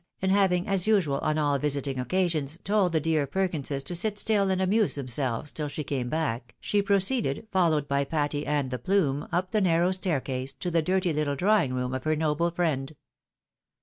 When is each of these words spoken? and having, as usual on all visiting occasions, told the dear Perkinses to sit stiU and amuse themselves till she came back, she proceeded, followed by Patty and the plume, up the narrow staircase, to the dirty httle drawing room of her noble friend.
and 0.19 0.31
having, 0.31 0.67
as 0.67 0.87
usual 0.87 1.19
on 1.19 1.37
all 1.37 1.59
visiting 1.59 1.99
occasions, 1.99 2.57
told 2.63 2.91
the 2.91 2.99
dear 2.99 3.27
Perkinses 3.27 3.83
to 3.83 3.95
sit 3.95 4.15
stiU 4.15 4.49
and 4.51 4.59
amuse 4.59 4.95
themselves 4.95 5.51
till 5.51 5.67
she 5.67 5.83
came 5.83 6.09
back, 6.09 6.55
she 6.59 6.81
proceeded, 6.81 7.45
followed 7.51 7.87
by 7.87 8.03
Patty 8.03 8.43
and 8.43 8.71
the 8.71 8.79
plume, 8.79 9.27
up 9.31 9.51
the 9.51 9.61
narrow 9.61 9.91
staircase, 9.91 10.53
to 10.53 10.71
the 10.71 10.81
dirty 10.81 11.13
httle 11.13 11.37
drawing 11.37 11.75
room 11.75 11.93
of 11.93 12.03
her 12.05 12.15
noble 12.15 12.49
friend. 12.49 12.95